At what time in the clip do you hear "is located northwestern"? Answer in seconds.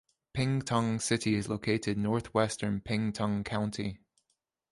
1.35-2.81